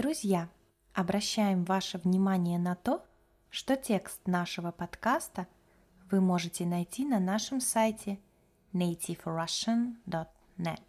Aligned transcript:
Друзья, 0.00 0.48
обращаем 0.94 1.64
ваше 1.64 1.98
внимание 1.98 2.58
на 2.58 2.74
то, 2.74 3.04
что 3.50 3.76
текст 3.76 4.26
нашего 4.26 4.70
подкаста 4.70 5.46
вы 6.10 6.22
можете 6.22 6.64
найти 6.64 7.04
на 7.04 7.20
нашем 7.20 7.60
сайте 7.60 8.18
nativerussian.net. 8.72 10.80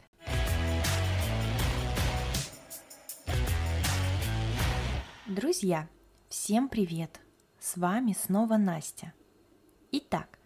Друзья, 5.28 5.90
всем 6.30 6.70
привет! 6.70 7.20
С 7.60 7.76
вами 7.76 8.14
снова 8.14 8.56
Настя. 8.56 9.12
Итак, 9.92 10.40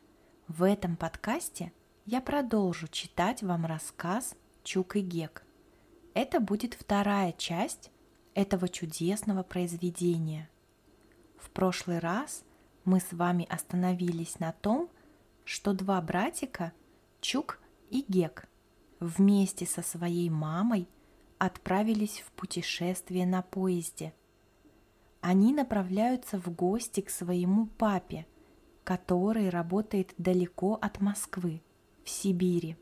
в 0.48 0.64
этом 0.64 0.96
подкасте 0.96 1.72
я 2.08 2.20
продолжу 2.20 2.88
читать 2.88 3.44
вам 3.44 3.68
рассказ 3.68 4.34
«Чук 4.64 4.96
и 4.96 5.02
Гек». 5.02 5.46
Это 6.16 6.40
будет 6.40 6.74
вторая 6.74 7.32
часть 7.32 7.92
этого 8.36 8.70
чудесного 8.70 9.42
произведения. 9.42 10.50
В 11.38 11.50
прошлый 11.50 12.00
раз 12.00 12.44
мы 12.84 13.00
с 13.00 13.12
вами 13.12 13.48
остановились 13.50 14.40
на 14.40 14.52
том, 14.52 14.90
что 15.46 15.74
два 15.74 16.00
братика, 16.02 16.74
Чук 17.22 17.60
и 17.90 18.06
Гек, 18.08 18.48
вместе 19.00 19.66
со 19.66 19.82
своей 19.82 20.30
мамой 20.30 20.88
отправились 21.38 22.20
в 22.20 22.32
путешествие 22.32 23.26
на 23.26 23.42
поезде. 23.42 24.14
Они 25.22 25.54
направляются 25.54 26.40
в 26.40 26.54
гости 26.54 27.02
к 27.02 27.10
своему 27.10 27.66
папе, 27.66 28.28
который 28.84 29.50
работает 29.50 30.14
далеко 30.18 30.78
от 30.82 31.02
Москвы, 31.02 31.62
в 32.04 32.10
Сибири. 32.10 32.78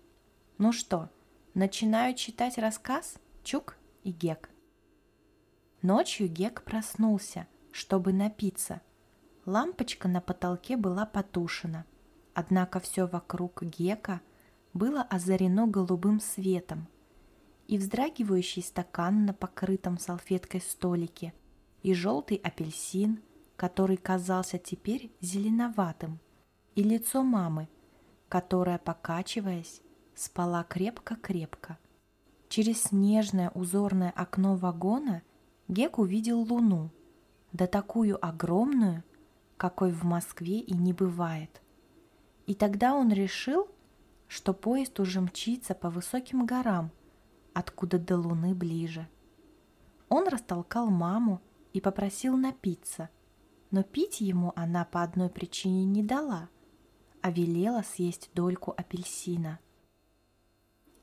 Ну 0.58 0.74
что, 0.74 1.10
начинаю 1.54 2.16
читать 2.16 2.58
рассказ 2.58 3.16
Чук 3.44 3.78
и 4.04 4.12
Гек. 4.12 4.50
Ночью 5.84 6.30
Гек 6.30 6.64
проснулся, 6.64 7.46
чтобы 7.74 8.14
напиться. 8.14 8.82
Лампочка 9.46 10.08
на 10.08 10.22
потолке 10.22 10.78
была 10.78 11.06
потушена, 11.06 11.84
однако 12.34 12.80
все 12.80 13.06
вокруг 13.06 13.62
Гека 13.64 14.22
было 14.74 15.02
озарено 15.02 15.68
голубым 15.68 16.22
светом. 16.22 16.88
И 17.68 17.78
вздрагивающий 17.78 18.64
стакан 18.64 19.26
на 19.26 19.34
покрытом 19.34 20.00
салфеткой 20.00 20.62
столике, 20.62 21.34
и 21.82 21.94
желтый 21.94 22.38
апельсин, 22.38 23.22
который 23.58 23.98
казался 23.98 24.58
теперь 24.58 25.12
зеленоватым, 25.20 26.22
и 26.76 26.84
лицо 26.84 27.24
мамы, 27.24 27.68
которая, 28.30 28.78
покачиваясь, 28.78 29.82
спала 30.16 30.64
крепко-крепко. 30.64 31.78
Через 32.48 32.84
снежное 32.84 33.50
узорное 33.50 34.12
окно 34.12 34.56
вагона– 34.56 35.24
Гек 35.68 35.98
увидел 35.98 36.42
луну, 36.42 36.90
да 37.54 37.68
такую 37.68 38.24
огромную, 38.24 39.04
какой 39.58 39.92
в 39.92 40.04
Москве 40.04 40.60
и 40.60 40.74
не 40.74 40.92
бывает. 40.92 41.62
И 42.48 42.54
тогда 42.54 42.94
он 42.94 43.12
решил, 43.14 43.70
что 44.28 44.54
поезд 44.54 45.00
уже 45.00 45.22
мчится 45.22 45.74
по 45.74 45.90
высоким 45.90 46.46
горам, 46.46 46.92
откуда 47.54 47.98
до 47.98 48.18
луны 48.18 48.54
ближе. 48.54 49.08
Он 50.10 50.28
растолкал 50.28 50.90
маму 50.90 51.42
и 51.72 51.80
попросил 51.80 52.36
напиться, 52.36 53.10
но 53.72 53.84
пить 53.84 54.22
ему 54.22 54.52
она 54.56 54.86
по 54.86 55.02
одной 55.02 55.30
причине 55.30 55.86
не 55.86 56.04
дала, 56.04 56.50
а 57.22 57.32
велела 57.32 57.84
съесть 57.84 58.30
дольку 58.34 58.74
апельсина. 58.76 59.60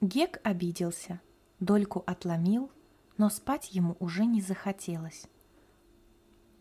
Гек 0.01 0.41
обиделся, 0.45 1.21
дольку 1.61 2.03
отломил 2.07 2.71
но 3.21 3.29
спать 3.29 3.73
ему 3.73 3.99
уже 4.01 4.25
не 4.25 4.41
захотелось. 4.41 5.27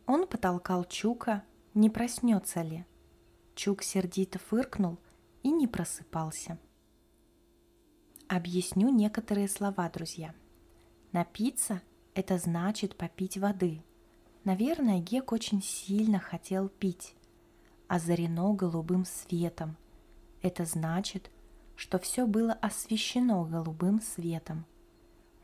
Он 0.05 0.27
потолкал 0.27 0.83
Чука, 0.83 1.45
не 1.73 1.89
проснется 1.89 2.63
ли. 2.63 2.85
Чук 3.55 3.81
сердито 3.81 4.39
фыркнул 4.39 4.97
и 5.41 5.51
не 5.51 5.67
просыпался. 5.67 6.59
Объясню 8.27 8.89
некоторые 8.89 9.47
слова, 9.47 9.89
друзья. 9.89 10.35
Напиться– 11.13 11.81
это 12.13 12.37
значит 12.37 12.97
попить 12.97 13.37
воды. 13.37 13.81
Наверное, 14.43 14.99
Гек 14.99 15.31
очень 15.31 15.63
сильно 15.63 16.19
хотел 16.19 16.67
пить. 16.67 17.15
Озарено 17.87 18.51
голубым 18.51 19.05
светом. 19.05 19.77
Это 20.41 20.65
значит, 20.65 21.31
что 21.77 21.99
все 21.99 22.27
было 22.27 22.51
освещено 22.51 23.45
голубым 23.45 24.01
светом. 24.01 24.65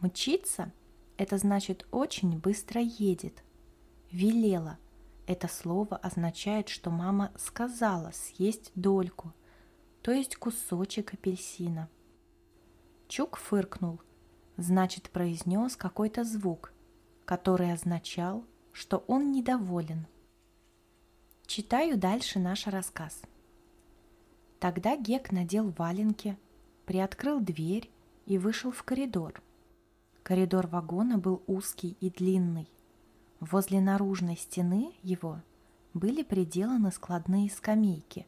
Мчиться– 0.02 0.74
это 1.18 1.38
значит 1.38 1.88
очень 1.92 2.38
быстро 2.38 2.81
едет. 2.81 3.44
Велела. 4.12 4.78
Это 5.28 5.48
слово 5.48 5.98
означает, 5.98 6.70
что 6.70 6.92
мама 6.92 7.31
сказала 7.38 8.12
съесть 8.12 8.72
дольку, 8.76 9.34
то 10.02 10.12
есть 10.12 10.36
кусочек 10.36 11.14
апельсина. 11.14 11.90
Чук 13.08 13.38
фыркнул, 13.38 14.02
значит 14.58 15.09
произнес 15.09 15.76
какой-то 15.76 16.24
звук, 16.24 16.74
который 17.26 17.74
означал, 17.74 18.46
что 18.72 19.03
он 19.08 19.32
недоволен. 19.32 20.06
Читаю 21.47 21.97
дальше 21.97 22.40
наш 22.40 22.68
рассказ. 22.68 23.22
Тогда 24.59 24.96
Гек 24.96 25.32
надел 25.32 25.72
валенки, 25.72 26.38
приоткрыл 26.86 27.40
дверь 27.40 27.90
и 28.26 28.38
вышел 28.38 28.72
в 28.72 28.84
коридор. 28.84 29.42
Коридор 30.25 30.66
вагона 30.66 31.19
был 31.19 31.44
узкий 31.46 31.97
и 32.02 32.09
длинный. 32.09 32.68
Возле 33.40 33.80
наружной 33.80 34.36
стены 34.36 34.96
его 35.03 35.40
были 35.94 36.24
приделаны 36.24 36.91
складные 36.91 37.47
скамейки, 37.52 38.25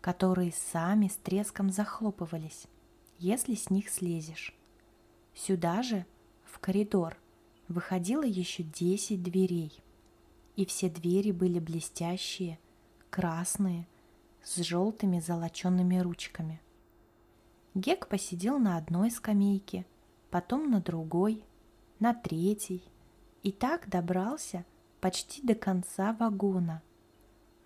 которые 0.00 0.52
сами 0.52 1.08
с 1.08 1.16
треском 1.16 1.68
захлопывались, 1.68 2.66
если 3.18 3.56
с 3.56 3.68
них 3.68 3.90
слезешь. 3.90 4.56
Сюда 5.34 5.82
же, 5.82 6.06
в 6.46 6.58
коридор, 6.60 7.18
выходило 7.68 8.24
еще 8.24 8.62
десять 8.62 9.22
дверей, 9.22 9.82
и 10.56 10.64
все 10.64 10.88
двери 10.88 11.32
были 11.32 11.58
блестящие, 11.58 12.58
красные, 13.10 13.86
с 14.42 14.56
желтыми 14.62 15.20
золоченными 15.20 15.98
ручками. 15.98 16.58
Гек 17.74 18.08
посидел 18.08 18.58
на 18.58 18.78
одной 18.78 19.10
скамейке– 19.10 19.84
потом 20.30 20.70
на 20.70 20.80
другой, 20.80 21.42
на 22.00 22.14
третий, 22.14 22.82
и 23.42 23.52
так 23.52 23.88
добрался 23.88 24.64
почти 25.00 25.42
до 25.42 25.54
конца 25.54 26.12
вагона. 26.12 26.82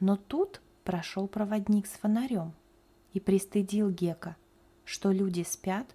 Но 0.00 0.16
тут 0.16 0.60
прошел 0.84 1.28
проводник 1.28 1.86
с 1.86 1.90
фонарем 1.90 2.52
и 3.12 3.20
пристыдил 3.20 3.90
Гека, 3.90 4.36
что 4.84 5.10
люди 5.10 5.42
спят, 5.42 5.94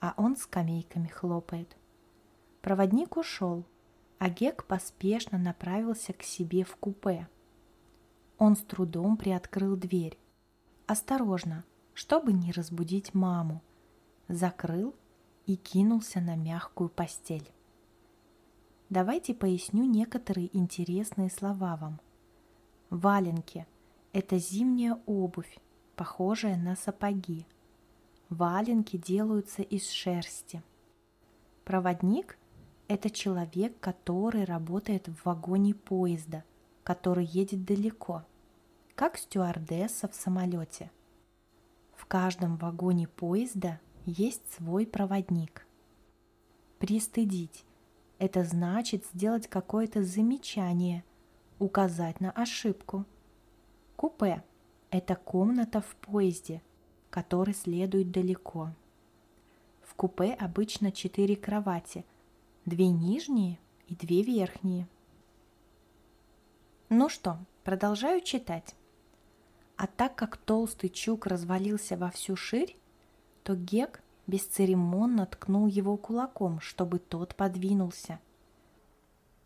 а 0.00 0.14
он 0.16 0.36
скамейками 0.36 1.08
хлопает. 1.08 1.76
Проводник 2.60 3.16
ушел, 3.16 3.64
а 4.18 4.28
Гек 4.28 4.64
поспешно 4.64 5.38
направился 5.38 6.12
к 6.12 6.22
себе 6.22 6.64
в 6.64 6.76
купе. 6.76 7.28
Он 8.38 8.56
с 8.56 8.60
трудом 8.60 9.16
приоткрыл 9.16 9.76
дверь. 9.76 10.18
Осторожно, 10.86 11.64
чтобы 11.94 12.32
не 12.32 12.52
разбудить 12.52 13.14
маму. 13.14 13.62
Закрыл 14.28 14.94
и 15.46 15.56
кинулся 15.56 16.20
на 16.20 16.36
мягкую 16.36 16.88
постель. 16.88 17.50
Давайте 18.90 19.34
поясню 19.34 19.84
некоторые 19.84 20.56
интересные 20.56 21.30
слова 21.30 21.76
вам. 21.76 22.00
Валенки– 22.90 23.66
это 24.12 24.38
зимняя 24.38 25.00
обувь, 25.06 25.58
похожая 25.96 26.56
на 26.56 26.76
сапоги. 26.76 27.46
Валенки 28.28 28.96
делаются 28.96 29.62
из 29.62 29.90
шерсти. 29.90 30.62
Проводник– 31.64 32.38
это 32.88 33.10
человек, 33.10 33.78
который 33.80 34.44
работает 34.44 35.08
в 35.08 35.24
вагоне 35.24 35.74
поезда, 35.74 36.44
который 36.84 37.24
едет 37.24 37.64
далеко, 37.64 38.22
как 38.94 39.16
стюардесса 39.16 40.08
в 40.08 40.14
самолете. 40.14 40.90
В 41.96 42.06
каждом 42.06 42.56
вагоне 42.56 43.08
поезда 43.08 43.80
есть 44.06 44.42
свой 44.54 44.86
проводник. 44.86 45.66
Пристыдить– 46.78 47.64
это 48.18 48.44
значит 48.44 49.04
сделать 49.12 49.48
какое-то 49.48 50.02
замечание, 50.02 51.04
указать 51.58 52.20
на 52.20 52.30
ошибку. 52.30 53.04
Купе– 53.96 54.42
это 54.90 55.14
комната 55.14 55.80
в 55.80 55.96
поезде, 55.96 56.62
который 57.10 57.54
следует 57.54 58.10
далеко. 58.10 58.70
В 59.82 59.94
купе 59.94 60.32
обычно 60.34 60.92
четыре 60.92 61.36
кровати, 61.36 62.04
две 62.66 62.88
нижние 62.88 63.58
и 63.86 63.94
две 63.94 64.22
верхние. 64.22 64.88
Ну 66.88 67.08
что, 67.08 67.38
продолжаю 67.62 68.20
читать. 68.20 68.74
А 69.76 69.86
так 69.86 70.14
как 70.14 70.36
толстый 70.36 70.88
чук 70.88 71.26
развалился 71.26 71.96
во 71.96 72.10
всю 72.10 72.36
ширь, 72.36 72.76
то 73.44 73.54
Гек 73.54 74.02
бесцеремонно 74.26 75.26
ткнул 75.26 75.66
его 75.66 75.96
кулаком, 75.96 76.60
чтобы 76.60 76.98
тот 76.98 77.36
подвинулся. 77.36 78.18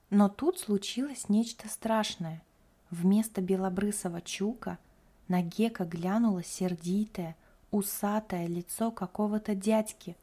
Но 0.08 0.28
тут 0.28 0.58
случилось 0.58 1.28
нечто 1.28 1.68
страшное. 1.68 2.42
Вместо 2.90 3.42
белобрысого 3.42 4.22
чука 4.22 4.78
на 5.26 5.42
Гека 5.42 5.84
глянуло 5.84 6.42
сердитое, 6.42 7.36
усатое 7.70 8.46
лицо 8.46 8.90
какого-то 8.90 9.54
дядьки, 9.54 10.16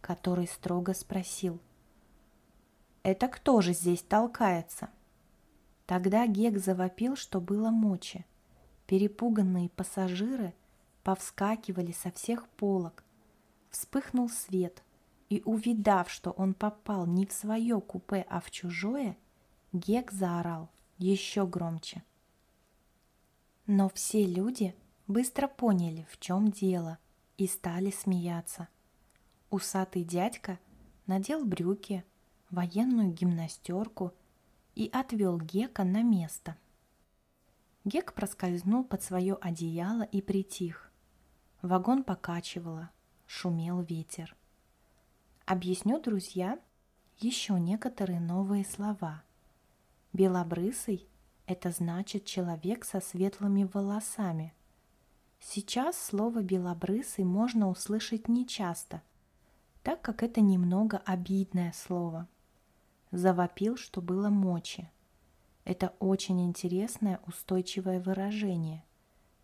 который 0.00 0.46
строго 0.46 0.94
спросил. 0.94 1.58
«Это 3.02 3.28
кто 3.28 3.60
же 3.60 3.74
здесь 3.74 4.02
толкается?» 4.02 4.88
Тогда 5.84 6.26
Гек 6.26 6.58
завопил, 6.58 7.16
что 7.16 7.40
было 7.40 7.70
мочи. 7.70 8.24
Перепуганные 8.86 9.68
пассажиры 9.68 10.54
повскакивали 11.04 11.92
со 11.92 12.10
всех 12.10 12.48
полок. 12.48 13.04
Вспыхнул 13.70 14.28
свет, 14.28 14.82
и, 15.28 15.42
увидав, 15.44 16.10
что 16.10 16.30
он 16.30 16.54
попал 16.54 17.06
не 17.06 17.26
в 17.26 17.32
свое 17.32 17.80
купе, 17.80 18.24
а 18.28 18.40
в 18.40 18.50
чужое, 18.50 19.16
Гек 19.72 20.12
заорал 20.12 20.70
еще 20.98 21.46
громче. 21.46 22.02
Но 23.66 23.88
все 23.88 24.24
люди 24.24 24.74
быстро 25.06 25.48
поняли, 25.48 26.06
в 26.10 26.18
чем 26.18 26.50
дело, 26.50 26.98
и 27.36 27.46
стали 27.46 27.90
смеяться. 27.90 28.68
Усатый 29.50 30.04
дядька 30.04 30.58
надел 31.06 31.44
брюки, 31.44 32.04
военную 32.50 33.12
гимнастерку 33.12 34.12
и 34.74 34.88
отвел 34.92 35.38
Гека 35.38 35.84
на 35.84 36.02
место. 36.02 36.56
Гек 37.84 38.14
проскользнул 38.14 38.84
под 38.84 39.02
свое 39.02 39.34
одеяло 39.34 40.02
и 40.02 40.20
притих. 40.20 40.90
Вагон 41.62 42.04
покачивало, 42.04 42.90
шумел 43.26 43.80
ветер. 43.80 44.36
Объясню, 45.44 46.00
друзья, 46.00 46.58
еще 47.18 47.58
некоторые 47.60 48.20
новые 48.20 48.64
слова. 48.64 49.22
Белобрысый– 50.12 51.06
это 51.46 51.70
значит 51.70 52.24
человек 52.24 52.84
со 52.84 53.00
светлыми 53.00 53.68
волосами. 53.72 54.54
Сейчас 55.40 55.96
слово 55.96 56.42
«белобрысый» 56.42 57.24
можно 57.24 57.68
услышать 57.68 58.28
нечасто, 58.28 59.02
так 59.82 60.02
как 60.02 60.22
это 60.22 60.40
немного 60.40 60.98
обидное 60.98 61.72
слово. 61.72 62.26
Завопил, 63.12 63.76
что 63.76 64.00
было 64.00 64.30
мочи. 64.30 64.90
Это 65.64 65.94
очень 66.00 66.44
интересное 66.44 67.20
устойчивое 67.26 68.00
выражение, 68.00 68.84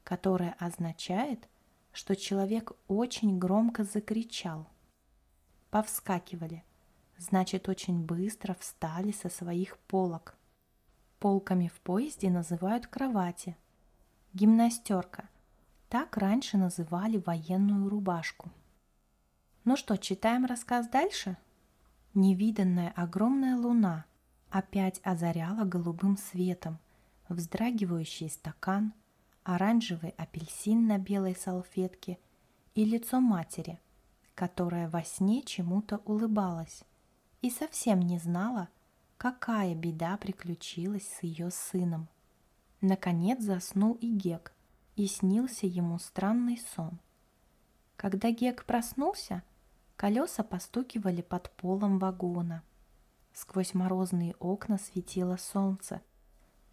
которое 0.05 0.57
означает, 0.59 1.49
что 1.93 2.17
человек 2.17 2.73
очень 2.89 3.39
громко 3.39 3.85
закричал. 3.85 4.67
Повскакивали, 5.71 6.65
значит 7.19 7.69
очень 7.69 8.05
быстро 8.05 8.55
встали 8.55 9.13
со 9.13 9.29
своих 9.29 9.79
полок– 9.79 10.37
Полками 11.23 11.69
в 11.69 11.81
поезде 11.83 12.31
называют 12.31 12.89
кровати. 12.89 13.57
Гимнастерка. 14.33 15.29
Так 15.89 16.17
раньше 16.17 16.59
называли 16.59 17.23
военную 17.25 17.89
рубашку. 17.89 18.51
Ну 19.63 19.77
что, 19.77 19.97
читаем 19.97 20.47
рассказ 20.47 20.89
дальше? 20.89 21.37
Невиданная 22.13 22.93
огромная 22.97 23.57
луна 23.57 24.05
опять 24.51 25.01
озаряла 25.05 25.63
голубым 25.65 26.17
светом 26.17 26.81
вздрагивающий 27.29 28.29
стакан, 28.29 28.93
оранжевый 29.45 30.11
апельсин 30.11 30.87
на 30.87 30.99
белой 30.99 31.35
салфетке 31.35 32.19
и 32.75 32.85
лицо 32.85 33.21
матери, 33.21 33.81
которая 34.35 34.89
во 34.89 35.03
сне 35.03 35.43
чему-то 35.43 35.99
улыбалась 36.05 36.85
и 37.43 37.51
совсем 37.51 38.01
не 38.01 38.19
знала, 38.19 38.69
какая 39.19 39.75
беда 39.75 40.17
приключилась 40.17 41.07
с 41.07 41.23
ее 41.23 41.51
сыном. 41.51 42.09
Наконец 42.81 43.41
заснул 43.43 43.95
и 43.95 44.11
Гек, 44.11 44.55
и 44.97 45.07
снился 45.07 45.67
ему 45.67 45.99
странный 45.99 46.61
сон. 46.75 46.99
Когда 47.97 48.31
Гек 48.31 48.65
проснулся, 48.65 49.43
колеса 49.97 50.43
постукивали 50.43 51.23
под 51.23 51.51
полом 51.53 51.99
вагона. 51.99 52.63
Сквозь 53.33 53.75
морозные 53.75 54.35
окна 54.41 54.79
светило 54.79 55.37
солнце. 55.37 56.03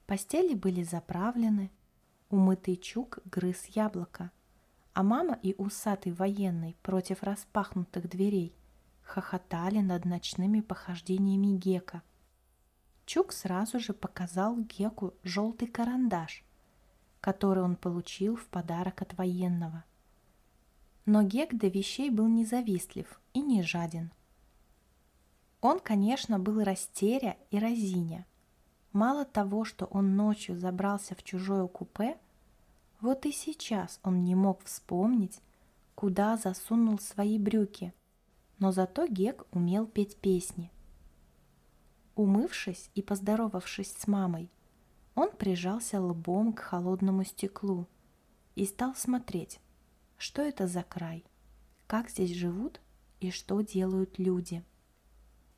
Постели 0.08 0.56
были 0.56 0.84
заправлены, 0.84 1.72
умытый 2.30 2.76
чук 2.76 3.20
грыз 3.26 3.66
яблоко, 3.66 4.32
а 4.94 5.04
мама 5.04 5.38
и 5.42 5.56
усатый 5.58 6.12
военный 6.12 6.76
против 6.82 7.24
распахнутых 7.24 8.10
дверей 8.10 8.54
хохотали 9.02 9.80
над 9.80 10.06
ночными 10.06 10.62
похождениями 10.62 11.58
Гека. 11.58 12.04
Чук 13.06 13.34
сразу 13.34 13.80
же 13.80 13.94
показал 13.94 14.60
Геку 14.60 15.16
желтый 15.24 15.68
карандаш, 15.68 16.44
который 17.22 17.64
он 17.64 17.76
получил 17.76 18.36
в 18.36 18.46
подарок 18.48 19.02
от 19.02 19.18
военного. 19.18 19.84
Но 21.06 21.24
Гек 21.24 21.56
до 21.56 21.68
вещей 21.68 22.12
был 22.12 22.28
независтлив 22.28 23.20
и 23.34 23.42
не 23.42 23.64
жаден. 23.64 24.12
Он, 25.62 25.80
конечно, 25.80 26.40
был 26.40 26.64
растеря 26.64 27.38
и 27.50 27.58
разиня. 27.58 28.26
Мало 29.00 29.24
того, 29.24 29.64
что 29.64 29.86
он 29.86 30.18
ночью 30.18 30.58
забрался 30.58 31.16
в 31.16 31.24
чужое 31.24 31.68
купе, 31.68 32.18
вот 33.00 33.26
и 33.26 33.32
сейчас 33.32 34.00
он 34.04 34.26
не 34.26 34.36
мог 34.36 34.64
вспомнить, 34.66 35.40
куда 35.96 36.36
засунул 36.36 37.00
свои 37.00 37.40
брюки, 37.40 37.94
но 38.58 38.74
зато 38.74 39.08
Гек 39.08 39.46
умел 39.52 39.88
петь 39.88 40.18
песни– 40.18 40.70
Умывшись 42.20 42.92
и 42.96 43.02
поздоровавшись 43.02 43.94
с 43.94 44.06
мамой, 44.06 44.52
он 45.16 45.32
прижался 45.32 46.02
лбом 46.02 46.52
к 46.52 46.60
холодному 46.60 47.24
стеклу 47.24 47.88
и 48.56 48.66
стал 48.66 48.94
смотреть, 48.96 49.62
что 50.18 50.42
это 50.42 50.68
за 50.68 50.84
край, 50.84 51.24
как 51.88 52.10
здесь 52.10 52.36
живут 52.36 52.82
и 53.22 53.32
что 53.32 53.62
делают 53.62 54.20
люди. 54.20 54.66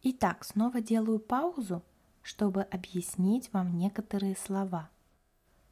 Итак, 0.04 0.46
снова 0.46 0.82
делаю 0.82 1.18
паузу, 1.18 1.82
чтобы 2.21 2.63
объяснить 2.63 3.51
вам 3.53 3.77
некоторые 3.77 4.35
слова. 4.35 4.89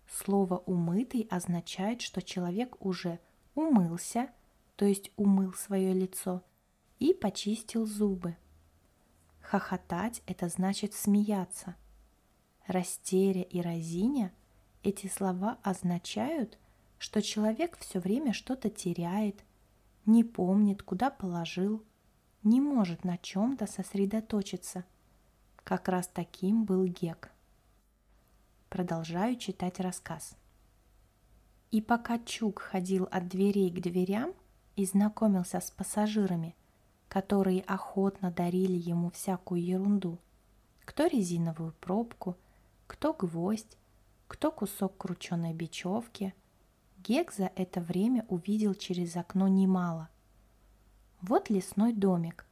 Слово 0.08 0.58
«умытый» 0.58 1.28
означает, 1.30 2.02
что 2.02 2.22
человек 2.22 2.84
уже 2.84 3.20
умылся, 3.56 4.30
то 4.76 4.86
есть 4.86 5.12
умыл 5.18 5.54
свое 5.54 5.94
лицо, 5.94 6.44
и 7.00 7.14
почистил 7.14 7.86
зубы– 7.86 8.36
Хохотать– 9.50 10.22
это 10.28 10.48
значит 10.48 10.94
смеяться. 10.94 11.76
Растеря 12.68 13.42
и 13.42 13.62
разиня– 13.62 14.32
эти 14.84 15.08
слова 15.08 15.58
означают, 15.64 16.60
что 17.00 17.24
человек 17.24 17.76
все 17.80 18.00
время 18.00 18.32
что-то 18.32 18.70
теряет, 18.70 19.44
не 20.06 20.24
помнит, 20.24 20.84
куда 20.84 21.10
положил, 21.10 21.84
не 22.44 22.62
может 22.62 23.04
на 23.04 23.18
чем-то 23.18 23.66
сосредоточиться. 23.66 24.86
Как 25.70 25.88
раз 25.88 26.08
таким 26.08 26.66
был 26.66 26.86
Гек. 26.86 27.30
Продолжаю 28.70 29.36
читать 29.36 29.80
рассказ. 29.80 30.36
И 31.70 31.80
пока 31.80 32.18
Чук 32.18 32.58
ходил 32.60 33.08
от 33.12 33.28
дверей 33.28 33.70
к 33.70 33.80
дверям 33.80 34.34
и 34.76 34.86
знакомился 34.88 35.60
с 35.60 35.70
пассажирами, 35.70 36.56
которые 37.08 37.62
охотно 37.62 38.32
дарили 38.32 38.78
ему 38.78 39.12
всякую 39.12 39.64
ерунду. 39.64 40.18
Кто 40.86 41.06
резиновую 41.06 41.74
пробку, 41.80 42.36
кто 42.88 43.14
гвоздь, 43.14 43.78
кто 44.28 44.52
кусок 44.52 44.98
крученой 44.98 45.54
бечевки. 45.54 46.34
Гек 46.98 47.32
за 47.32 47.52
это 47.56 47.80
время 47.80 48.26
увидел 48.28 48.74
через 48.74 49.16
окно 49.16 49.48
немало. 49.48 50.10
Вот 51.22 51.52
лесной 51.52 51.94
домик 51.94 52.48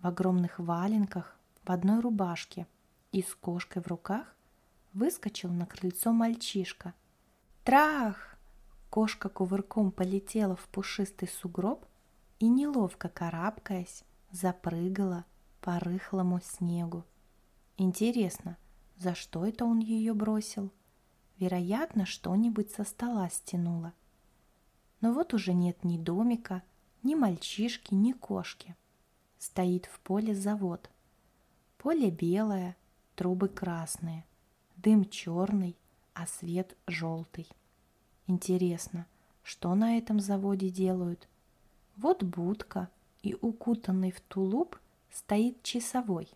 в 0.00 0.06
огромных 0.06 0.58
валенках, 0.58 1.36
в 1.66 1.70
одной 1.70 2.00
рубашке 2.00 2.66
и 3.12 3.22
с 3.22 3.34
кошкой 3.34 3.82
в 3.82 3.88
руках 3.88 4.34
выскочил 4.92 5.50
на 5.50 5.66
крыльцо 5.66 6.12
мальчишка. 6.12 6.94
Трах! 7.64 8.38
Кошка 8.88 9.28
кувырком 9.28 9.90
полетела 9.90 10.56
в 10.56 10.68
пушистый 10.68 11.28
сугроб– 11.28 11.84
и, 12.38 12.48
неловко 12.48 13.08
карабкаясь, 13.08 14.04
запрыгала 14.30 15.24
по 15.60 15.78
рыхлому 15.78 16.40
снегу. 16.40 17.04
Интересно, 17.76 18.56
за 18.96 19.14
что 19.14 19.46
это 19.46 19.64
он 19.64 19.78
ее 19.78 20.14
бросил? 20.14 20.72
Вероятно, 21.38 22.06
что-нибудь 22.06 22.70
со 22.70 22.84
стола 22.84 23.28
стянуло. 23.28 23.92
Но 25.00 25.12
вот 25.12 25.34
уже 25.34 25.52
нет 25.52 25.84
ни 25.84 25.98
домика, 25.98 26.62
ни 27.02 27.14
мальчишки, 27.14 27.94
ни 27.94 28.12
кошки. 28.12 28.74
Стоит 29.38 29.86
в 29.86 30.00
поле 30.00 30.34
завод. 30.34 30.90
Поле 31.86 32.10
белое, 32.10 32.76
трубы 33.14 33.48
красные, 33.48 34.24
дым 34.76 35.04
черный, 35.04 35.76
а 36.14 36.26
свет 36.26 36.76
желтый. 36.88 37.48
Интересно, 38.26 39.06
что 39.44 39.72
на 39.76 39.96
этом 39.96 40.18
заводе 40.18 40.68
делают– 40.70 41.28
вот 41.96 42.24
будка, 42.24 42.90
и 43.22 43.36
укутанный 43.40 44.10
в 44.10 44.20
тулуп 44.20 44.80
стоит 45.12 45.62
часовой. 45.62 46.28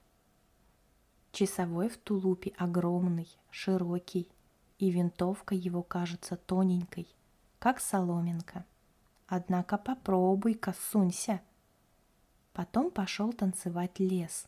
Часовой 1.33 1.89
в 1.89 1.99
тулупе 1.99 2.53
огромный, 2.57 3.27
широкий, 3.51 4.29
и 4.79 4.89
винтовка 4.93 5.57
его 5.57 5.83
кажется 5.83 6.37
тоненькой, 6.37 7.09
как 7.59 7.81
соломинка. 7.81 8.65
Однако 9.27 9.79
попробуй-ка, 9.79 10.77
сунься. 10.93 11.41
Потом 12.53 12.93
пошел 12.93 13.33
танцевать 13.33 13.99
лес. 13.99 14.47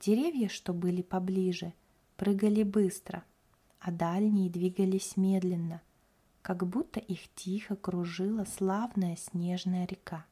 Деревья, 0.00 0.48
что 0.48 0.72
были 0.72 1.02
поближе, 1.02 1.74
прыгали 2.16 2.62
быстро, 2.62 3.22
а 3.80 3.90
дальние 3.90 4.48
двигались 4.48 5.18
медленно, 5.18 5.82
как 6.40 6.66
будто 6.66 6.98
их 6.98 7.28
тихо 7.34 7.76
кружила 7.76 8.46
славная 8.46 9.16
снежная 9.16 9.86
река. 9.86 10.24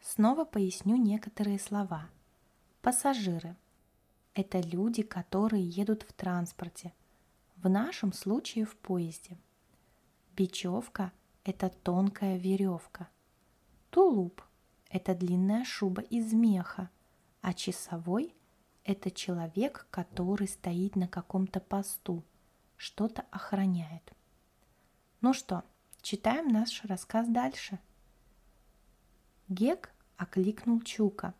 Снова 0.00 0.44
поясню 0.44 0.96
некоторые 0.96 1.60
слова. 1.60 2.10
Пассажиры– 2.82 3.56
это 4.34 4.60
люди, 4.60 5.02
которые 5.02 5.64
едут 5.64 6.02
в 6.02 6.12
транспорте, 6.12 6.92
в 7.56 7.68
нашем 7.68 8.12
случае 8.12 8.64
в 8.64 8.74
поезде. 8.74 9.38
Бечевка– 10.36 11.12
это 11.44 11.68
тонкая 11.68 12.38
веревка. 12.38 13.08
Тулуп– 13.90 14.42
это 14.90 15.14
длинная 15.14 15.64
шуба 15.64 16.02
из 16.02 16.32
меха, 16.32 16.90
а 17.40 17.54
часовой– 17.54 18.34
это 18.84 19.10
человек, 19.10 19.86
который 19.90 20.48
стоит 20.48 20.96
на 20.96 21.08
каком-то 21.08 21.60
посту– 21.60 22.24
что-то 22.80 23.26
охраняет. 23.30 24.10
Ну 25.20 25.34
что, 25.34 25.64
читаем 26.00 26.48
наш 26.48 26.82
рассказ 26.86 27.28
дальше. 27.28 27.78
Гек 29.48 29.92
окликнул 30.16 30.80
Чука, 30.80 31.34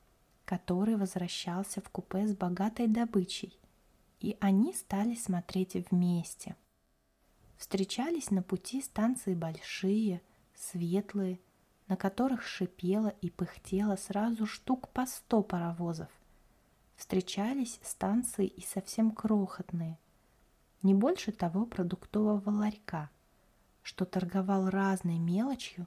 который 0.44 0.96
возвращался 0.96 1.80
в 1.80 1.88
купе 1.88 2.26
с 2.26 2.36
богатой 2.36 2.88
добычей, 2.88 3.58
и 4.20 4.36
они 4.40 4.74
стали 4.74 5.14
смотреть 5.14 5.76
вместе. 5.90 6.56
Встречались 7.56 8.30
на 8.30 8.42
пути 8.42 8.82
станции 8.82 9.34
большие, 9.34 10.20
светлые, 10.54 11.40
на 11.88 11.96
которых 11.96 12.42
шипело 12.42 13.08
и 13.22 13.30
пыхтело 13.30 13.96
сразу 13.96 14.44
штук 14.44 14.90
по 14.90 15.06
сто 15.06 15.42
паровозов. 15.42 16.10
Встречались 17.00 17.80
станции 17.82 18.46
и 18.46 18.60
совсем 18.60 19.10
крохотные– 19.10 19.98
не 20.82 20.92
больше 20.92 21.32
того 21.32 21.64
продуктового 21.64 22.50
ларька, 22.50 23.08
что 23.80 24.04
торговал 24.04 24.68
разной 24.68 25.18
мелочью 25.18 25.86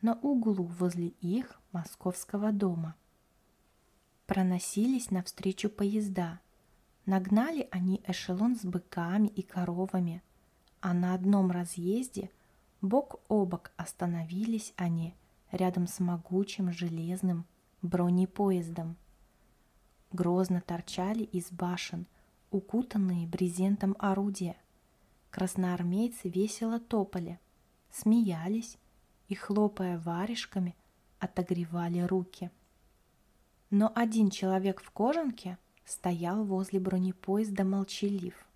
на 0.00 0.14
углу 0.14 0.64
возле 0.64 1.08
их 1.20 1.60
московского 1.72 2.50
дома. 2.50 2.94
Проносились 4.26 5.10
навстречу 5.10 5.68
поезда. 5.68 6.40
Нагнали 7.04 7.68
они 7.70 8.02
эшелон 8.06 8.56
с 8.56 8.64
быками 8.64 9.28
и 9.28 9.42
коровами, 9.42 10.22
а 10.80 10.94
на 10.94 11.12
одном 11.12 11.50
разъезде 11.50 12.30
бок 12.80 13.20
о 13.28 13.44
бок 13.44 13.70
остановились 13.76 14.72
они 14.76 15.14
рядом 15.52 15.86
с 15.86 16.00
могучим 16.00 16.72
железным 16.72 17.44
бронепоездом. 17.82 18.96
Грозно 20.14 20.60
торчали 20.60 21.24
из 21.24 21.50
башен 21.50 22.06
укутанные 22.52 23.26
брезентом 23.26 23.96
орудия. 23.98 24.56
Красноармейцы 25.30 26.28
весело 26.28 26.78
топали, 26.78 27.40
смеялись 27.90 28.78
и, 29.26 29.34
хлопая 29.34 29.98
варежками, 29.98 30.76
отогревали 31.18 31.98
руки. 31.98 32.52
Но 33.70 33.90
один 33.92 34.30
человек 34.30 34.80
в 34.80 34.92
кожанке 34.92 35.58
стоял 35.84 36.44
возле 36.44 36.78
бронепоезда 36.78 37.64
молчалив 37.64 38.46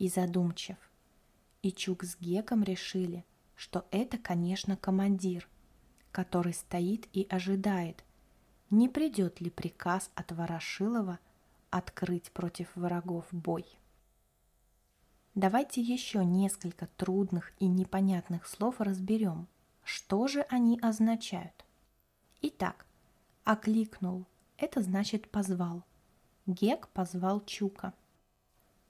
и 0.00 0.08
задумчив. 0.08 0.76
И 1.62 1.70
Чук 1.70 2.02
с 2.02 2.18
Геком 2.18 2.64
решили, 2.64 3.24
что 3.54 3.86
это, 3.92 4.18
конечно, 4.18 4.76
командир, 4.76 5.48
который 6.10 6.52
стоит 6.52 7.06
и 7.12 7.28
ожидает, 7.30 8.02
не 8.70 8.88
придет 8.88 9.40
ли 9.40 9.50
приказ 9.50 10.10
от 10.14 10.32
Ворошилова 10.32 11.18
открыть 11.70 12.30
против 12.32 12.74
врагов 12.74 13.26
бой. 13.30 13.64
Давайте 15.34 15.82
еще 15.82 16.24
несколько 16.24 16.86
трудных 16.96 17.52
и 17.58 17.66
непонятных 17.66 18.46
слов 18.46 18.80
разберем. 18.80 19.46
Что 19.84 20.26
же 20.26 20.40
они 20.48 20.80
означают? 20.80 21.64
Итак, 22.40 22.86
окликнул– 23.44 24.24
это 24.56 24.82
значит 24.82 25.30
позвал. 25.30 25.82
Гек 26.46 26.88
позвал 26.88 27.44
Чука. 27.44 27.92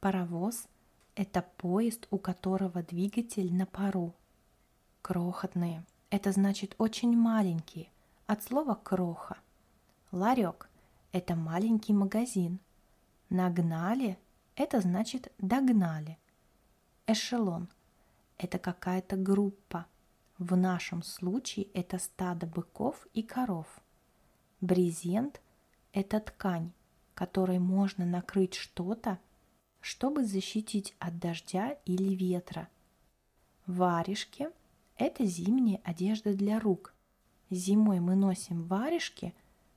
Паровоз– 0.01 0.69
это 1.17 1.43
поезд, 1.57 2.07
у 2.11 2.19
которого 2.19 2.83
двигатель 2.83 3.53
на 3.53 3.67
пару. 3.67 4.15
Крохотные– 5.03 5.85
это 6.11 6.33
значит 6.33 6.75
очень 6.79 7.17
маленькие, 7.17 7.89
от 8.27 8.43
слова 8.45 8.75
«кроха». 8.75 9.37
Ларек– 10.13 10.71
это 11.13 11.35
маленький 11.35 11.93
магазин, 11.93 12.61
Нагнали– 13.29 14.19
это 14.57 14.81
значит 14.81 15.33
догнали. 15.39 16.17
Эшелон– 17.09 17.69
это 18.39 18.61
какая-то 18.61 19.17
группа. 19.17 19.87
В 20.39 20.57
нашем 20.57 21.03
случае 21.03 21.67
это 21.75 21.99
стадо 21.99 22.47
быков 22.47 23.07
и 23.15 23.25
коров. 23.25 23.67
Брезент– 24.61 25.43
это 25.93 26.21
ткань, 26.21 26.73
которой 27.15 27.59
можно 27.59 28.07
накрыть 28.07 28.55
что-то, 28.55 29.19
чтобы 29.81 30.25
защитить 30.25 30.95
от 31.01 31.19
дождя 31.19 31.77
или 31.85 32.15
ветра. 32.15 32.69
Варежки– 33.67 34.51
это 34.97 35.25
зимняя 35.25 35.81
одежда 35.83 36.33
для 36.33 36.61
рук. 36.61 36.95
Зимой 37.51 37.99
мы 37.99 38.15
носим 38.15 38.65
варежки, 38.65 39.35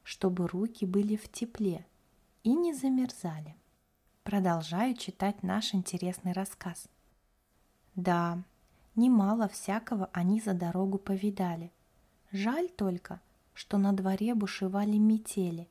чтобы 0.09 0.47
руки 0.47 0.85
были 0.85 1.15
в 1.15 1.31
тепле– 1.31 1.85
и 2.43 2.53
не 2.55 2.73
замерзали. 2.73 3.55
Продолжаю 4.23 4.95
читать 4.95 5.43
наш 5.43 5.73
интересный 5.73 6.31
рассказ. 6.31 6.87
Да, 7.95 8.43
немало 8.95 9.47
всякого 9.47 10.09
они 10.13 10.39
за 10.39 10.53
дорогу 10.53 10.97
повидали. 10.97 11.71
Жаль 12.31 12.69
только, 12.69 13.21
что 13.53 13.77
на 13.77 13.91
дворе 13.93 14.35
бушевали 14.35 14.97
метели, 14.97 15.69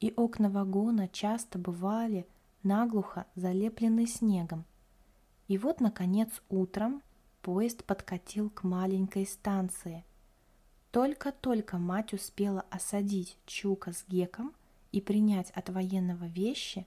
и 0.00 0.12
окна 0.16 0.50
вагона 0.50 1.08
часто 1.08 1.58
бывали 1.58 2.26
наглухо 2.62 3.26
залеплены 3.34 4.06
снегом. 4.06 4.64
И 5.48 5.58
вот, 5.58 5.80
наконец, 5.80 6.30
утром 6.48 7.02
поезд 7.40 7.84
подкатил 7.84 8.50
к 8.50 8.62
маленькой 8.64 9.26
станции. 9.26 10.04
Только-только 10.92 11.78
мать 11.78 12.12
успела 12.12 12.64
осадить 12.70 13.36
Чука 13.46 13.92
с 13.92 14.04
Геком– 14.06 14.54
и 14.92 15.00
принять 15.00 15.50
от 15.50 15.70
военного 15.70 16.26
вещи, 16.26 16.86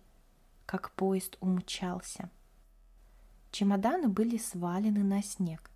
как 0.65 0.91
поезд 0.91 1.37
умчался. 1.41 2.29
Чемоданы 3.51 4.07
были 4.07 4.37
свалены 4.37 5.03
на 5.03 5.21
снег. 5.21 5.69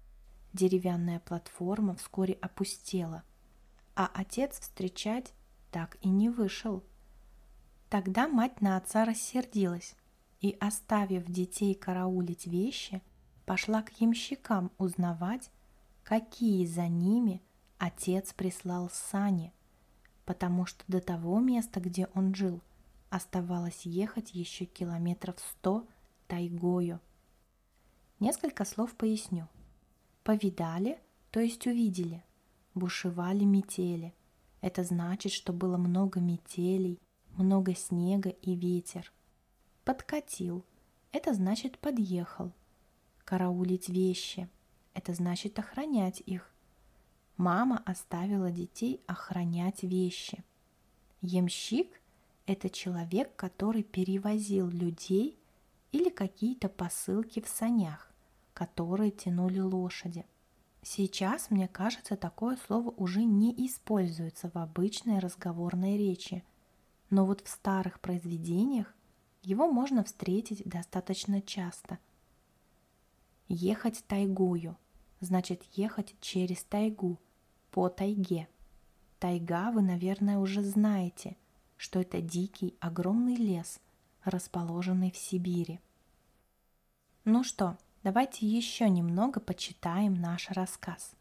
Деревянная 0.53 1.19
платформа 1.19 1.95
вскоре 1.95 2.35
опустела, 2.35 3.23
а 3.95 4.09
отец 4.13 4.59
встречать 4.59 5.33
так 5.71 5.97
и 6.01 6.09
не 6.09 6.29
вышел. 6.29 6.83
Тогда 7.89 8.27
мать 8.27 8.61
на 8.61 8.77
отца 8.77 9.05
рассердилась 9.05 9.95
и, 10.41 10.55
оставив 10.59 11.25
детей 11.25 11.73
караулить 11.73 12.47
вещи, 12.47 13.01
пошла 13.45 13.81
к 13.81 13.99
ямщикам 13.99 14.71
узнавать, 14.77 15.49
какие 16.03 16.65
за 16.65 16.87
ними 16.87 17.41
отец 17.79 18.33
прислал 18.33 18.89
сани– 18.91 19.53
потому 20.29 20.67
что 20.67 20.83
до 20.87 21.01
того 21.01 21.39
места, 21.39 21.79
где 21.79 22.07
он 22.13 22.35
жил, 22.35 22.61
оставалось 23.09 23.87
ехать 23.87 24.35
еще 24.35 24.65
километров 24.65 25.37
сто 25.39 25.87
тайгою. 26.27 26.99
Несколько 28.19 28.63
слов 28.63 28.93
поясню. 28.93 29.47
Повидали, 30.23 31.01
то 31.31 31.39
есть 31.39 31.65
увидели. 31.65 32.23
Бушевали 32.75 33.43
метели. 33.43 34.13
Это 34.61 34.83
значит, 34.83 35.31
что 35.31 35.51
было 35.51 35.77
много 35.77 36.19
метелей, 36.19 36.99
много 37.31 37.73
снега 37.73 38.29
и 38.29 38.53
ветер. 38.53 39.11
Подкатил. 39.83 40.63
Это 41.11 41.33
значит 41.33 41.79
подъехал. 41.79 42.51
Караулить 43.25 43.89
вещи. 43.89 44.47
Это 44.93 45.15
значит 45.15 45.57
охранять 45.57 46.21
их. 46.27 46.53
Мама 47.39 47.81
оставила 47.85 48.51
детей 48.51 48.99
охранять 49.07 49.83
вещи. 49.83 50.43
Емщик– 51.21 52.01
это 52.45 52.69
человек, 52.69 53.33
который 53.37 53.81
перевозил 53.81 54.67
людей 54.67 55.39
или 55.93 56.09
какие-то 56.09 56.67
посылки 56.67 57.39
в 57.39 57.47
санях, 57.47 58.11
которые 58.53 59.11
тянули 59.11 59.61
лошади. 59.61 60.25
Сейчас, 60.81 61.49
мне 61.49 61.69
кажется, 61.69 62.17
такое 62.17 62.57
слово 62.67 62.89
уже 62.97 63.23
не 63.23 63.53
используется 63.65 64.51
в 64.53 64.57
обычной 64.57 65.19
разговорной 65.19 65.97
речи, 65.97 66.43
но 67.09 67.25
вот 67.25 67.39
в 67.39 67.47
старых 67.47 68.01
произведениях 68.01 68.93
Его 69.43 69.71
можно 69.71 70.03
встретить 70.03 70.63
достаточно 70.65 71.41
часто. 71.41 71.99
Ехать 73.47 74.03
тайгою 74.09 74.75
значит 75.19 75.63
ехать 75.73 76.15
через 76.21 76.63
тайгу, 76.63 77.17
по 77.71 77.89
тайге. 77.89 78.47
Тайга 79.19 79.71
вы, 79.71 79.81
наверное, 79.81 80.37
уже 80.37 80.63
знаете, 80.63 81.35
что 81.77 81.99
это 81.99 82.21
дикий 82.21 82.75
огромный 82.79 83.35
лес, 83.35 83.79
расположенный 84.23 85.11
в 85.11 85.17
Сибири. 85.17 85.79
Ну 87.25 87.43
что, 87.43 87.77
давайте 88.03 88.47
еще 88.47 88.89
немного 88.89 89.39
почитаем 89.39 90.13
наш 90.13 90.49
рассказ. 90.49 91.13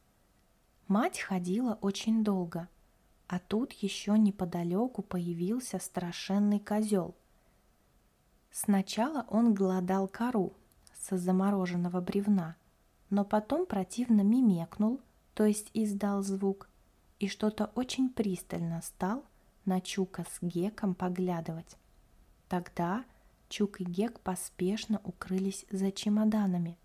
Мать 0.87 1.21
ходила 1.21 1.79
очень 1.83 2.25
долго, 2.25 2.69
а 3.27 3.39
тут 3.39 3.73
еще 3.73 4.19
неподалеку 4.19 5.03
появился 5.03 5.79
страшенный 5.79 6.61
козел. 6.61 7.15
Сначала 8.51 9.27
он 9.29 9.53
голодал 9.53 10.09
кору 10.09 10.55
со 10.95 11.19
замороженного 11.19 12.01
бревна, 12.01 12.57
но 13.11 13.25
потом 13.25 13.67
противно 13.67 14.23
мимекнул, 14.23 15.01
то 15.39 15.47
есть 15.47 15.71
издал 15.73 16.25
звук, 16.25 16.69
и 17.21 17.29
что-то 17.29 17.67
очень 17.77 18.11
пристально 18.11 18.83
стал 18.83 19.25
на 19.67 19.81
Чука 19.81 20.25
с 20.29 20.39
Геком 20.43 20.97
поглядывать. 20.97 21.77
Тогда 22.49 23.05
Чук 23.49 23.81
и 23.81 23.85
Гек 23.85 24.19
поспешно 24.19 25.01
укрылись 25.05 25.65
за 25.71 25.93
чемоданами, 25.93 26.77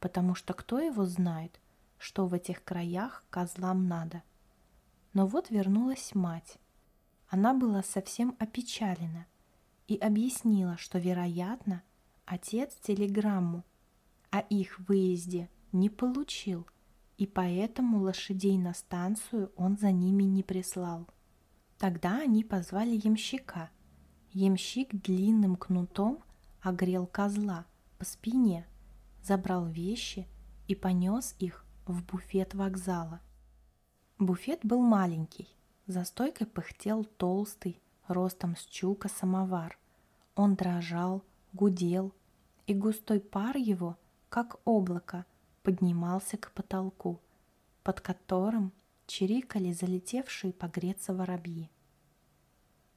потому 0.00 0.34
что 0.34 0.54
кто 0.54 0.80
его 0.80 1.06
знает, 1.06 1.60
что 1.96 2.26
в 2.26 2.34
этих 2.34 2.64
краях 2.64 3.22
козлам 3.30 3.86
надо. 3.86 4.24
Но 5.12 5.28
вот 5.28 5.50
вернулась 5.50 6.16
мать. 6.16 6.58
Она 7.28 7.54
была 7.54 7.84
совсем 7.84 8.34
опечалена 8.40 9.24
и 9.86 9.94
объяснила, 9.98 10.76
что, 10.78 10.98
вероятно, 10.98 11.80
отец 12.26 12.74
телеграмму 12.82 13.62
о 14.30 14.40
их 14.40 14.80
выезде 14.80 15.48
не 15.70 15.90
получил, 15.90 16.66
и 17.18 17.26
поэтому 17.26 18.00
лошадей 18.00 18.58
на 18.58 18.74
станцию 18.74 19.52
он 19.56 19.76
за 19.76 19.92
ними 19.92 20.24
не 20.24 20.42
прислал. 20.42 21.08
Тогда 21.78 22.20
они 22.20 22.44
позвали 22.44 23.00
ямщика– 23.02 23.70
Ямщик 24.36 24.92
длинным 24.92 25.54
кнутом 25.54 26.18
огрел 26.60 27.06
козла 27.06 27.66
по 27.98 28.04
спине, 28.04 28.66
забрал 29.22 29.64
вещи 29.66 30.26
и 30.66 30.74
понес 30.74 31.36
их 31.38 31.64
в 31.86 32.04
буфет 32.04 32.52
вокзала. 32.52 33.20
Буфет 34.18 34.58
был 34.64 34.82
маленький, 34.82 35.48
за 35.86 36.02
стойкой 36.02 36.48
пыхтел 36.48 37.04
толстый, 37.04 37.80
ростом 38.08 38.56
с 38.56 38.64
чука 38.64 39.08
самовар. 39.08 39.78
Он 40.34 40.56
дрожал, 40.56 41.22
гудел, 41.52 42.12
и 42.66 42.74
густой 42.74 43.20
пар 43.20 43.56
его, 43.56 43.96
как 44.30 44.58
облако, 44.64 45.26
поднимался 45.64 46.36
к 46.36 46.52
потолку, 46.52 47.20
под 47.82 48.00
которым 48.00 48.72
чирикали 49.08 49.72
залетевшие 49.72 50.52
погреться 50.52 51.12
воробьи. 51.12 51.68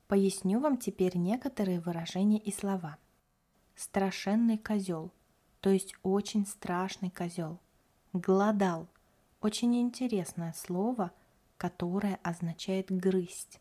Поясню 0.07 0.59
вам 0.59 0.77
теперь 0.77 1.17
некоторые 1.17 1.79
выражения 1.79 2.37
и 2.39 2.51
слова. 2.51 2.99
Страшенный 3.75 4.59
козел, 4.59 5.11
то 5.61 5.71
есть 5.71 5.95
очень 6.03 6.45
страшный 6.45 7.09
козел. 7.09 7.59
Голодал– 8.13 8.87
очень 9.41 9.79
интересное 9.79 10.53
слово, 10.53 11.11
которое 11.57 12.19
означает 12.23 12.91
грызть. 12.91 13.59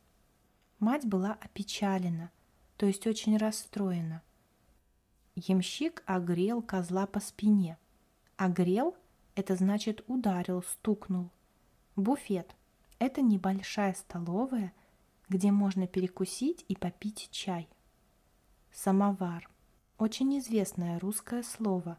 Мать 0.79 1.07
была 1.07 1.33
опечалена, 1.41 2.31
то 2.77 2.87
есть 2.87 3.07
очень 3.07 3.37
расстроена. 3.37 4.23
Ямщик 5.35 6.03
огрел 6.07 6.63
козла 6.63 7.07
по 7.07 7.21
спине. 7.21 7.79
Огрел– 8.37 8.97
это 9.35 9.57
значит 9.57 10.05
ударил, 10.07 10.63
стукнул. 10.63 11.31
Буфет– 11.97 12.55
это 12.99 13.23
небольшая 13.23 13.95
столовая– 13.95 14.73
где 15.29 15.51
можно 15.51 15.87
перекусить 15.87 16.65
и 16.69 16.77
попить 16.77 17.29
чай. 17.31 17.69
Самовар. 18.73 19.49
Очень 19.99 20.39
известное 20.39 20.99
русское 20.99 21.43
слово. 21.43 21.99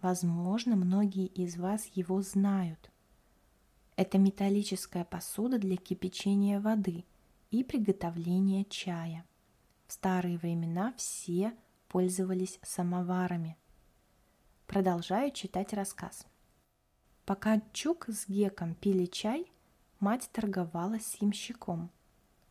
Возможно, 0.00 0.76
многие 0.76 1.26
из 1.26 1.56
вас 1.56 1.86
его 1.94 2.20
знают. 2.22 2.90
Это 3.96 4.18
металлическая 4.18 5.04
посуда 5.04 5.58
для 5.58 5.76
кипячения 5.76 6.60
воды 6.60 7.04
и 7.50 7.64
приготовления 7.64 8.64
чая. 8.64 9.24
В 9.86 9.92
старые 9.92 10.38
времена 10.38 10.94
все 10.96 11.52
пользовались 11.88 12.60
самоварами. 12.62 13.56
Продолжаю 14.68 15.32
читать 15.32 15.72
рассказ. 15.72 16.24
Пока 17.24 17.60
Чук 17.72 18.06
с 18.08 18.28
Геком 18.28 18.76
пили 18.76 19.06
чай, 19.06 19.50
мать 19.98 20.30
торговалась 20.32 21.06
с 21.06 21.20
ямщиком– 21.20 21.90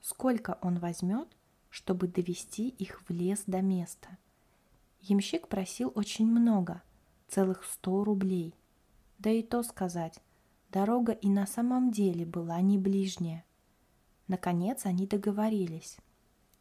сколько 0.07 0.57
он 0.61 0.79
возьмет, 0.79 1.27
чтобы 1.69 2.07
довести 2.07 2.69
их 2.69 3.01
в 3.01 3.09
лес 3.11 3.43
до 3.45 3.61
места. 3.61 4.17
Ямщик 5.01 5.49
просил 5.49 5.91
очень 5.95 6.25
много, 6.25 6.81
целых 7.27 7.65
сто 7.65 8.05
рублей. 8.05 8.55
Да 9.19 9.29
и 9.29 9.43
то 9.43 9.63
сказать, 9.63 10.19
дорога 10.71 11.11
и 11.11 11.27
на 11.27 11.45
самом 11.45 11.91
деле 11.91 12.25
была 12.25 12.61
не 12.61 12.77
ближняя. 12.77 13.43
Наконец 14.27 14.85
они 14.85 15.07
договорились, 15.07 15.97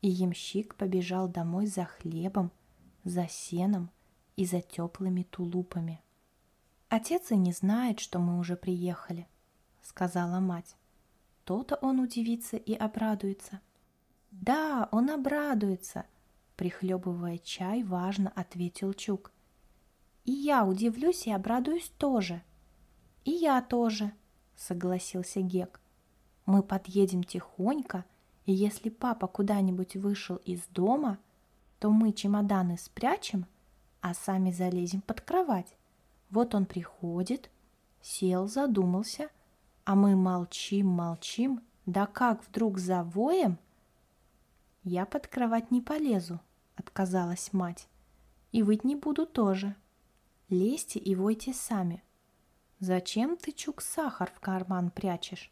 и 0.02 0.08
ямщик 0.08 0.74
побежал 0.74 1.28
домой 1.28 1.66
за 1.66 1.84
хлебом, 1.84 2.50
за 3.04 3.28
сеном 3.28 3.90
и 4.36 4.44
за 4.44 4.60
теплыми 4.60 5.22
тулупами. 5.24 6.00
«Отец 6.88 7.32
и 7.32 7.36
не 7.36 7.52
знает, 7.52 8.00
что 8.00 8.18
мы 8.18 8.38
уже 8.38 8.56
приехали»,— 8.56 9.26
сказала 9.82 10.40
мать. 10.40 10.76
То-то 11.44 11.76
он 11.76 12.00
удивится 12.00 12.56
и 12.56 12.74
обрадуется. 12.74 13.60
Да, 14.32 14.88
он 14.90 15.10
обрадуется, 15.10 16.04
прихлебывая 16.56 17.38
чай, 17.38 17.84
важно 17.84 18.30
ответил 18.34 18.92
Чук. 18.92 19.30
И 20.24 20.32
я 20.32 20.66
удивлюсь 20.66 21.26
и 21.28 21.32
обрадуюсь 21.32 21.90
тоже. 21.98 22.42
И 23.24 23.30
я 23.30 23.62
тоже, 23.62 24.12
согласился 24.56 25.40
Гек. 25.40 25.80
Мы 26.46 26.64
подъедем 26.64 27.22
тихонько, 27.22 28.04
и 28.44 28.52
если 28.52 28.88
папа 28.88 29.28
куда-нибудь 29.28 29.96
вышел 29.96 30.36
из 30.36 30.66
дома, 30.66 31.18
то 31.78 31.90
мы 31.90 32.12
чемоданы 32.12 32.76
спрячем, 32.76 33.46
а 34.08 34.14
сами 34.14 34.52
залезем 34.52 35.00
под 35.00 35.20
кровать. 35.20 35.76
Вот 36.30 36.54
он 36.54 36.64
приходит, 36.64 37.50
сел, 38.00 38.46
задумался, 38.46 39.30
а 39.84 39.96
мы 39.96 40.14
молчим, 40.14 40.86
молчим, 40.86 41.60
да 41.86 42.06
как 42.06 42.46
вдруг 42.46 42.78
завоем? 42.78 43.58
Я 44.84 45.06
под 45.06 45.26
кровать 45.26 45.72
не 45.72 45.80
полезу, 45.80 46.38
отказалась 46.76 47.52
мать. 47.52 47.88
И 48.52 48.62
выть 48.62 48.84
не 48.84 48.94
буду 48.94 49.26
тоже. 49.26 49.74
Лезьте 50.50 51.00
и 51.00 51.16
войте 51.16 51.52
сами. 51.52 52.04
Зачем 52.78 53.36
ты, 53.36 53.50
Чук, 53.50 53.82
сахар 53.82 54.30
в 54.32 54.38
карман 54.38 54.92
прячешь? 54.92 55.50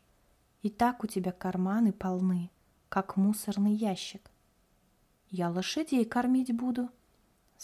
И 0.63 0.71
так 0.71 1.03
у 1.03 1.09
тебя 1.09 1.33
карманы 1.33 1.93
полны, 1.93 2.53
как 2.89 3.17
мусорный 3.17 3.75
ящик. 3.75 4.31
Я 5.29 5.51
лошадей 5.51 6.05
кормить 6.05 6.55
буду, 6.55 6.89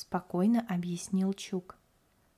спокойно 0.00 0.64
объяснил 0.68 1.32
Чук. 1.32 1.78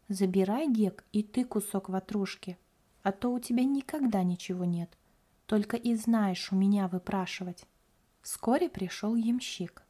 Забирай, 0.08 0.70
Гек, 0.70 1.04
и 1.12 1.22
ты 1.22 1.44
кусок 1.44 1.88
ватрушки– 1.88 2.58
а 3.02 3.12
то 3.12 3.32
у 3.32 3.40
тебя 3.40 3.64
никогда 3.64 4.22
ничего 4.22 4.64
нет, 4.64 4.96
только 5.46 5.76
и 5.76 5.94
знаешь 5.94 6.52
у 6.52 6.56
меня 6.56 6.88
выпрашивать. 6.88 7.66
Вскоре 8.22 8.68
пришел 8.68 9.16
ямщик. 9.16 9.82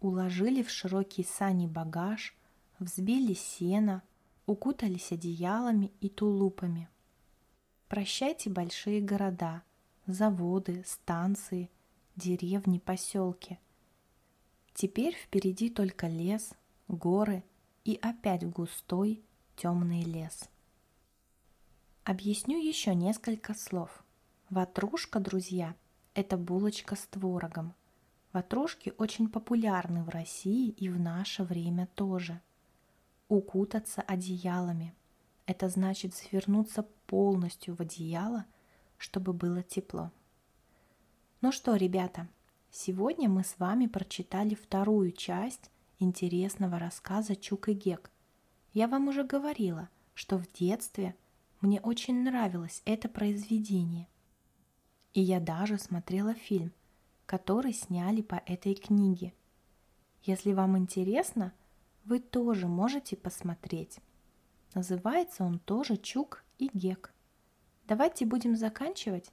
Уложили 0.00 0.62
в 0.62 0.70
широкий 0.70 1.24
сани 1.24 1.66
багаж, 1.66 2.34
взбили 2.78 3.34
сено, 3.34 4.02
укутались 4.46 5.12
одеялами 5.12 5.90
и 6.00 6.08
тулупами. 6.08 6.88
Прощайте 7.88 8.50
большие 8.50 9.00
города, 9.00 9.62
заводы, 10.06 10.84
станции, 10.86 11.70
деревни, 12.16 12.78
поселки. 12.78 13.58
Теперь 14.74 15.14
впереди 15.14 15.68
только 15.70 16.06
лес, 16.06 16.52
горы 16.96 17.44
и 17.84 17.98
опять 18.02 18.48
густой 18.48 19.22
темный 19.56 20.02
лес. 20.02 20.48
Объясню 22.04 22.58
еще 22.58 22.94
несколько 22.94 23.54
слов. 23.54 24.02
Ватрушка, 24.48 25.20
друзья, 25.20 25.74
это 26.14 26.36
булочка 26.36 26.96
с 26.96 27.06
творогом. 27.06 27.74
Ватрушки 28.32 28.92
очень 28.98 29.28
популярны 29.28 30.02
в 30.02 30.08
России 30.08 30.70
и 30.70 30.88
в 30.88 30.98
наше 30.98 31.44
время 31.44 31.88
тоже. 31.94 32.40
Укутаться 33.28 34.02
одеялами. 34.02 34.94
Это 35.46 35.68
значит 35.68 36.14
свернуться 36.14 36.84
полностью 37.06 37.74
в 37.74 37.80
одеяло, 37.80 38.44
чтобы 38.98 39.32
было 39.32 39.62
тепло. 39.62 40.10
Ну 41.40 41.52
что, 41.52 41.74
ребята, 41.76 42.28
сегодня 42.70 43.28
мы 43.28 43.44
с 43.44 43.58
вами 43.58 43.86
прочитали 43.86 44.54
вторую 44.54 45.12
часть 45.12 45.70
интересного 46.00 46.78
рассказа 46.78 47.36
«Чук 47.36 47.68
и 47.68 47.74
Гек». 47.74 48.10
Я 48.72 48.88
вам 48.88 49.08
уже 49.08 49.22
говорила, 49.22 49.88
что 50.14 50.38
в 50.38 50.50
детстве 50.52 51.14
мне 51.60 51.80
очень 51.80 52.22
нравилось 52.22 52.82
это 52.84 53.08
произведение. 53.08 54.08
И 55.12 55.20
я 55.20 55.40
даже 55.40 55.78
смотрела 55.78 56.34
фильм, 56.34 56.72
который 57.26 57.72
сняли 57.72 58.22
по 58.22 58.42
этой 58.46 58.74
книге. 58.74 59.34
Если 60.22 60.52
вам 60.52 60.78
интересно, 60.78 61.52
вы 62.04 62.18
тоже 62.18 62.66
можете 62.66 63.16
посмотреть. 63.16 63.98
Называется 64.74 65.44
он 65.44 65.58
тоже 65.58 65.96
«Чук 65.96 66.44
и 66.58 66.70
Гек». 66.72 67.12
Давайте 67.86 68.24
будем 68.24 68.56
заканчивать. 68.56 69.32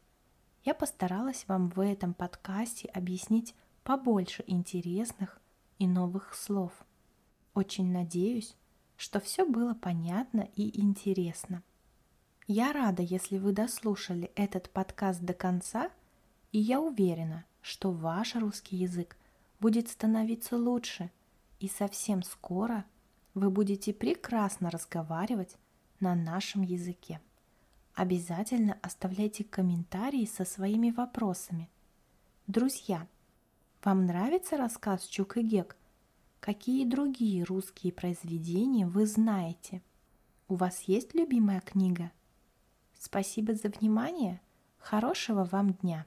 Я 0.63 0.73
постаралась 0.73 1.45
вам 1.47 1.69
в 1.69 1.79
этом 1.79 2.13
подкасте 2.13 2.87
объяснить 2.89 3.55
побольше 3.83 4.43
интересных 4.47 5.39
и 5.79 5.87
новых 5.87 6.33
слов. 6.35 6.71
Очень 7.53 7.91
надеюсь, 7.91 8.55
что 8.95 9.19
все 9.19 9.45
было 9.45 9.73
понятно 9.73 10.47
и 10.55 10.79
интересно. 10.79 11.63
Я 12.47 12.71
рада, 12.73 13.03
если 13.03 13.37
вы 13.37 13.51
дослушали 13.51 14.31
этот 14.35 14.69
подкаст 14.69 15.21
до 15.21 15.33
конца, 15.33 15.91
и 16.51 16.59
я 16.59 16.79
уверена, 16.79 17.45
что 17.61 17.91
ваш 17.91 18.35
русский 18.35 18.77
язык 18.77 19.17
будет 19.59 19.89
становиться 19.89 20.55
лучше, 20.55 21.11
и 21.59 21.67
совсем 21.67 22.23
скоро 22.23 22.85
вы 23.33 23.49
будете 23.49 23.93
прекрасно 23.93 24.69
разговаривать 24.71 25.57
на 25.99 26.15
нашем 26.15 26.61
языке. 26.61 27.19
Обязательно 27.93 28.77
оставляйте 28.81 29.43
комментарии 29.43 30.25
со 30.25 30.45
своими 30.45 30.91
вопросами. 30.91 31.69
Друзья, 32.45 33.07
вам 33.87 34.05
нравится 34.05 34.57
рассказ 34.57 35.05
Чук 35.05 35.37
и 35.37 35.41
Гек? 35.41 35.77
Какие 36.41 36.83
другие 36.83 37.45
русские 37.45 37.93
произведения 37.93 38.85
вы 38.85 39.05
знаете? 39.05 39.81
У 40.49 40.55
вас 40.55 40.81
есть 40.87 41.15
любимая 41.15 41.61
книга? 41.61 42.11
Спасибо 42.99 43.53
за 43.53 43.69
внимание. 43.69 44.41
Хорошего 44.77 45.45
вам 45.45 45.71
дня! 45.75 46.05